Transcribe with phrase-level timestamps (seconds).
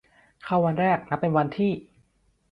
[0.43, 1.71] เข้าวันแรกนับเป็นวันที่